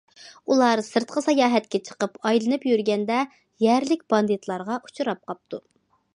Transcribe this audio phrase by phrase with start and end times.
[0.53, 3.21] ئۇلار سىرتقا ساياھەتكە چىقىپ ئايلىنىپ يۈرگەندە
[3.67, 5.63] يەرلىك باندىتلارغا ئۇچراپ قاپتۇ.